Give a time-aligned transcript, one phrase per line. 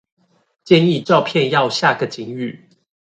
[0.63, 2.57] 建議照片要下個警語